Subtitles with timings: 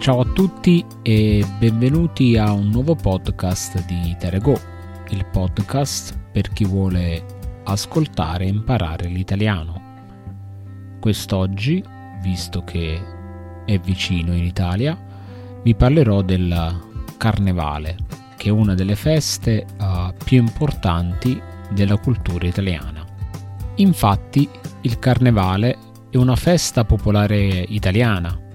[0.00, 4.58] Ciao a tutti e benvenuti a un nuovo podcast di Terego,
[5.10, 7.22] il podcast per chi vuole
[7.64, 10.96] ascoltare e imparare l'italiano.
[11.00, 11.84] Quest'oggi,
[12.22, 12.98] visto che
[13.66, 14.98] è vicino in Italia,
[15.62, 16.80] vi parlerò del
[17.18, 17.96] Carnevale,
[18.38, 21.38] che è una delle feste uh, più importanti
[21.72, 23.04] della cultura italiana.
[23.74, 24.48] Infatti,
[24.80, 25.76] il Carnevale
[26.08, 28.48] è una festa popolare italiana.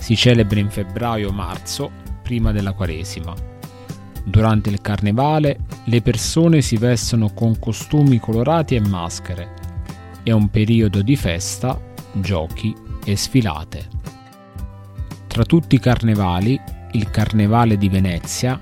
[0.00, 1.90] Si celebra in febbraio-marzo,
[2.22, 3.32] prima della Quaresima.
[4.24, 9.54] Durante il Carnevale le persone si vestono con costumi colorati e maschere.
[10.24, 11.80] È un periodo di festa,
[12.14, 12.74] giochi
[13.04, 13.88] e sfilate.
[15.28, 16.60] Tra tutti i carnevali,
[16.92, 18.58] il Carnevale di Venezia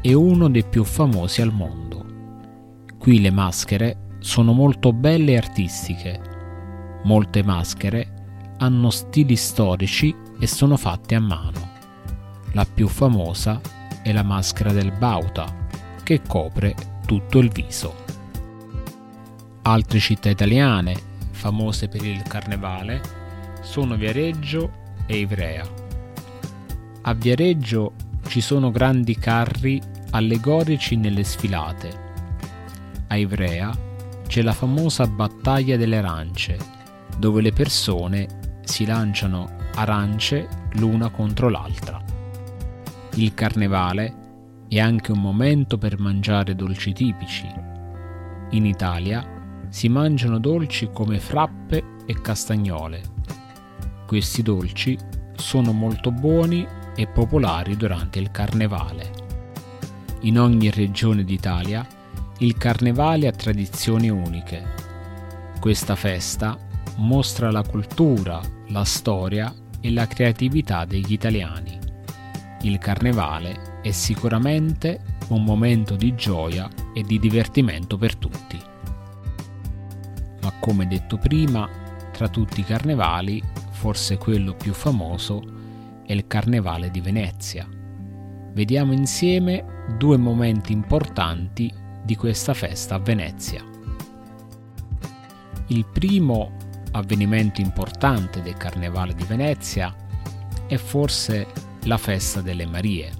[0.00, 2.04] è uno dei più famosi al mondo.
[2.98, 6.30] Qui le maschere sono molto belle e artistiche
[7.04, 8.19] Molte maschere
[8.60, 11.68] hanno stili storici e sono fatte a mano.
[12.52, 13.60] La più famosa
[14.02, 15.68] è la maschera del Bauta,
[16.02, 16.74] che copre
[17.06, 18.04] tutto il viso.
[19.62, 20.94] Altre città italiane
[21.30, 23.00] famose per il carnevale
[23.62, 24.70] sono Viareggio
[25.06, 25.66] e Ivrea.
[27.02, 27.94] A Viareggio
[28.28, 32.08] ci sono grandi carri allegorici nelle sfilate.
[33.08, 33.70] A Ivrea
[34.26, 36.78] c'è la famosa battaglia delle arance
[37.16, 38.39] dove le persone
[38.70, 42.00] si lanciano arance l'una contro l'altra.
[43.14, 44.14] Il carnevale
[44.68, 47.52] è anche un momento per mangiare dolci tipici.
[48.50, 49.26] In Italia
[49.68, 53.02] si mangiano dolci come frappe e castagnole.
[54.06, 54.96] Questi dolci
[55.34, 59.10] sono molto buoni e popolari durante il carnevale.
[60.20, 61.84] In ogni regione d'Italia
[62.38, 64.62] il carnevale ha tradizioni uniche.
[65.58, 71.78] Questa festa mostra la cultura, la storia e la creatività degli italiani.
[72.62, 78.60] Il carnevale è sicuramente un momento di gioia e di divertimento per tutti.
[80.42, 81.68] Ma come detto prima,
[82.12, 85.42] tra tutti i carnevali, forse quello più famoso
[86.04, 87.66] è il Carnevale di Venezia.
[88.52, 89.64] Vediamo insieme
[89.96, 91.72] due momenti importanti
[92.04, 93.64] di questa festa a Venezia.
[95.68, 96.56] Il primo
[96.92, 99.94] avvenimento importante del Carnevale di Venezia
[100.66, 101.46] è forse
[101.84, 103.10] la festa delle Marie.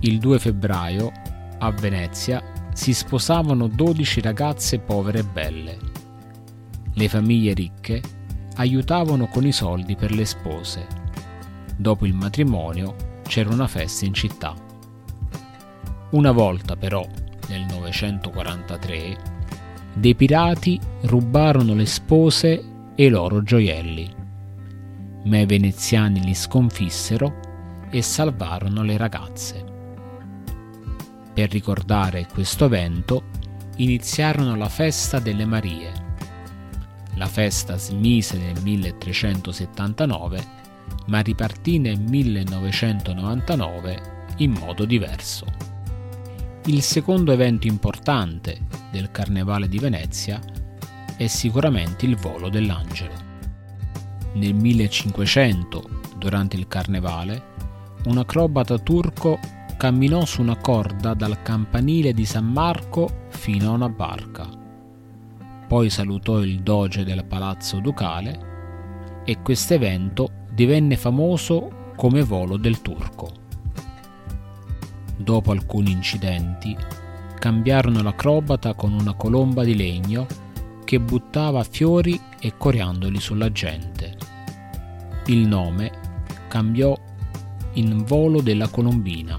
[0.00, 1.12] Il 2 febbraio
[1.58, 5.78] a Venezia si sposavano 12 ragazze povere e belle.
[6.92, 8.02] Le famiglie ricche
[8.56, 10.86] aiutavano con i soldi per le spose.
[11.76, 14.54] Dopo il matrimonio c'era una festa in città.
[16.10, 17.06] Una volta però,
[17.48, 19.35] nel 943,
[19.96, 22.62] dei pirati rubarono le spose
[22.94, 24.08] e i loro gioielli,
[25.24, 27.34] ma i veneziani li sconfissero
[27.90, 29.64] e salvarono le ragazze.
[31.32, 33.22] Per ricordare questo evento
[33.76, 36.04] iniziarono la festa delle Marie.
[37.14, 40.44] La festa smise nel 1379,
[41.06, 45.46] ma ripartì nel 1999 in modo diverso.
[46.66, 50.40] Il secondo evento importante del Carnevale di Venezia
[51.16, 53.12] è sicuramente il volo dell'angelo.
[54.34, 57.54] Nel 1500, durante il Carnevale,
[58.06, 59.38] un acrobata turco
[59.76, 64.48] camminò su una corda dal campanile di San Marco fino a una barca.
[65.68, 68.54] Poi salutò il doge del palazzo ducale
[69.24, 73.44] e questo evento divenne famoso come volo del turco.
[75.16, 76.76] Dopo alcuni incidenti,
[77.38, 80.26] cambiarono l'acrobata con una colomba di legno
[80.84, 84.16] che buttava fiori e coriandoli sulla gente.
[85.26, 85.90] Il nome
[86.48, 86.96] cambiò
[87.74, 89.38] in volo della colombina.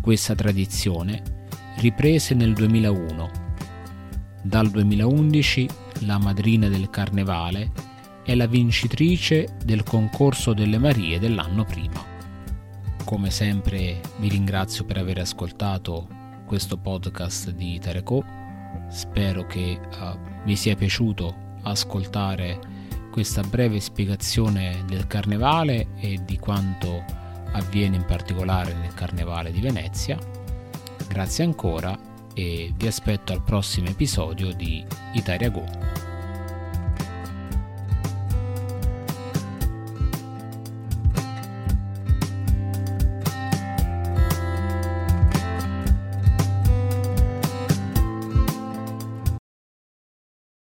[0.00, 1.46] Questa tradizione
[1.78, 3.30] riprese nel 2001.
[4.42, 5.68] Dal 2011
[6.00, 7.70] la madrina del carnevale
[8.24, 12.04] è la vincitrice del concorso delle Marie dell'anno prima.
[13.04, 16.20] Come sempre vi ringrazio per aver ascoltato
[16.52, 18.22] questo podcast di Tereco.
[18.90, 22.58] Spero che uh, vi sia piaciuto ascoltare
[23.10, 27.02] questa breve spiegazione del carnevale e di quanto
[27.52, 30.18] avviene in particolare nel carnevale di Venezia.
[31.08, 31.98] Grazie ancora
[32.34, 34.84] e vi aspetto al prossimo episodio di
[35.14, 36.11] Italia Go.